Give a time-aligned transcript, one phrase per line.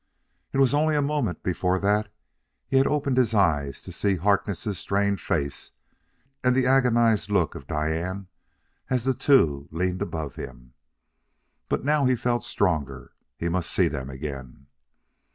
[0.51, 2.11] It was only a moment before that
[2.67, 5.73] he had opened his eyes to see Harkness' strained face
[6.43, 8.25] and the agonized look of Diane
[8.89, 10.73] as the two leaned above him....
[11.69, 13.11] But now he felt stronger.
[13.37, 14.65] He must see them again....